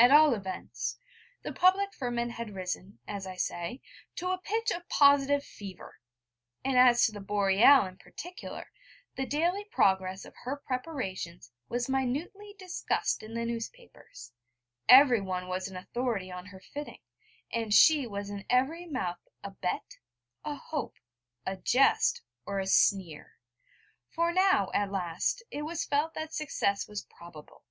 [0.00, 0.98] At all events,
[1.42, 3.80] the public ferment had risen, as I say,
[4.16, 6.00] to a pitch of positive fever;
[6.64, 8.72] and as to the Boreal in particular,
[9.14, 14.32] the daily progress of her preparations was minutely discussed in the newspapers,
[14.88, 17.02] everyone was an authority on her fitting,
[17.52, 19.98] and she was in every mouth a bet,
[20.44, 20.96] a hope,
[21.46, 23.34] a jest, or a sneer:
[24.08, 27.62] for now, at last, it was felt that success was probable.